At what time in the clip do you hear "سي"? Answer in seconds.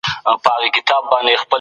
1.39-1.47